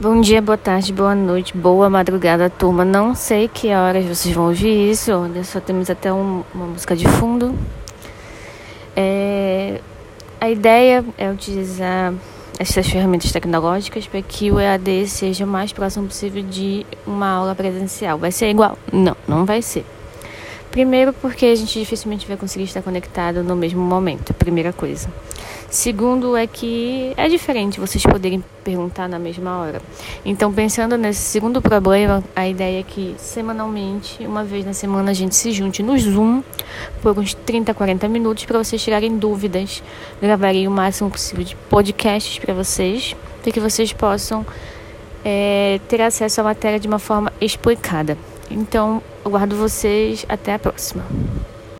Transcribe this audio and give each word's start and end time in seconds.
Bom 0.00 0.22
dia, 0.22 0.40
boa 0.40 0.56
tarde, 0.56 0.94
boa 0.94 1.14
noite, 1.14 1.54
boa 1.54 1.90
madrugada, 1.90 2.48
turma. 2.48 2.86
Não 2.86 3.14
sei 3.14 3.48
que 3.48 3.68
horas 3.68 4.02
vocês 4.06 4.34
vão 4.34 4.46
ouvir 4.46 4.90
isso, 4.90 5.12
só 5.44 5.60
temos 5.60 5.90
até 5.90 6.10
um, 6.10 6.42
uma 6.54 6.68
música 6.68 6.96
de 6.96 7.06
fundo. 7.06 7.54
É, 8.96 9.78
a 10.40 10.48
ideia 10.48 11.04
é 11.18 11.30
utilizar 11.30 12.14
essas 12.58 12.88
ferramentas 12.88 13.30
tecnológicas 13.30 14.06
para 14.06 14.22
que 14.22 14.50
o 14.50 14.58
EAD 14.58 15.06
seja 15.06 15.44
o 15.44 15.46
mais 15.46 15.70
próximo 15.70 16.06
possível 16.06 16.42
de 16.44 16.86
uma 17.06 17.28
aula 17.28 17.54
presencial. 17.54 18.16
Vai 18.16 18.32
ser 18.32 18.48
igual? 18.48 18.78
Não, 18.90 19.14
não 19.28 19.44
vai 19.44 19.60
ser. 19.60 19.84
Primeiro, 20.70 21.12
porque 21.12 21.46
a 21.46 21.54
gente 21.54 21.78
dificilmente 21.78 22.28
vai 22.28 22.36
conseguir 22.36 22.64
estar 22.64 22.80
conectado 22.80 23.42
no 23.42 23.56
mesmo 23.56 23.80
momento, 23.80 24.32
primeira 24.32 24.72
coisa. 24.72 25.08
Segundo, 25.68 26.36
é 26.36 26.46
que 26.46 27.12
é 27.16 27.28
diferente 27.28 27.80
vocês 27.80 28.04
poderem 28.04 28.42
perguntar 28.62 29.08
na 29.08 29.18
mesma 29.18 29.58
hora. 29.58 29.82
Então, 30.24 30.52
pensando 30.52 30.96
nesse 30.96 31.20
segundo 31.20 31.60
problema, 31.60 32.22
a 32.34 32.46
ideia 32.46 32.80
é 32.80 32.82
que 32.82 33.14
semanalmente, 33.18 34.24
uma 34.24 34.44
vez 34.44 34.64
na 34.64 34.72
semana, 34.72 35.10
a 35.10 35.14
gente 35.14 35.34
se 35.34 35.52
junte 35.52 35.82
no 35.82 35.98
Zoom 35.98 36.42
por 37.02 37.18
uns 37.18 37.34
30, 37.34 37.74
40 37.74 38.08
minutos 38.08 38.44
para 38.44 38.58
vocês 38.58 38.82
tirarem 38.82 39.16
dúvidas. 39.16 39.82
Gravarei 40.20 40.68
o 40.68 40.70
máximo 40.70 41.10
possível 41.10 41.44
de 41.44 41.56
podcasts 41.68 42.38
para 42.38 42.54
vocês, 42.54 43.14
para 43.42 43.52
que 43.52 43.60
vocês 43.60 43.92
possam 43.92 44.46
é, 45.24 45.80
ter 45.88 46.00
acesso 46.00 46.40
à 46.40 46.44
matéria 46.44 46.78
de 46.78 46.88
uma 46.88 46.98
forma 46.98 47.32
explicada. 47.40 48.16
Então, 48.50 49.02
aguardo 49.24 49.56
vocês. 49.56 50.24
Até 50.28 50.54
a 50.54 50.58
próxima. 50.58 51.04